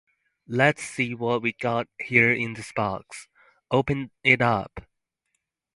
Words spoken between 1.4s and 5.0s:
we got here in this box. Open it up!